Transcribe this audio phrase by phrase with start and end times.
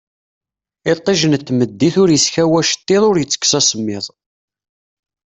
[0.91, 4.05] Itij n tmeddit ur iskaw acettiḍ ur itekkes asemmiḍ